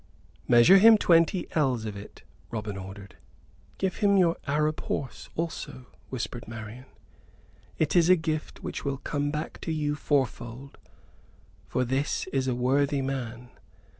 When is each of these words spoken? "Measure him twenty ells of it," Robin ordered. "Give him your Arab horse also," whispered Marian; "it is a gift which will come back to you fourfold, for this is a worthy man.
"Measure 0.47 0.79
him 0.79 0.97
twenty 0.97 1.45
ells 1.51 1.85
of 1.85 1.95
it," 1.95 2.23
Robin 2.49 2.75
ordered. 2.75 3.17
"Give 3.77 3.97
him 3.97 4.17
your 4.17 4.35
Arab 4.47 4.81
horse 4.81 5.29
also," 5.35 5.85
whispered 6.09 6.47
Marian; 6.47 6.85
"it 7.77 7.95
is 7.95 8.09
a 8.09 8.15
gift 8.15 8.63
which 8.63 8.83
will 8.83 8.97
come 8.97 9.29
back 9.29 9.61
to 9.61 9.71
you 9.71 9.93
fourfold, 9.93 10.79
for 11.67 11.85
this 11.85 12.25
is 12.33 12.47
a 12.47 12.55
worthy 12.55 13.03
man. 13.03 13.51